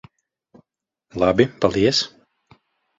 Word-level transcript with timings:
Labi. 1.25 1.49
Paldies. 1.61 2.05